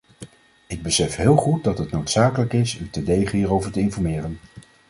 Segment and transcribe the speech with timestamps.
[0.67, 4.39] Ik besef heel goed dat het noodzakelijk is u terdege hierover te informeren.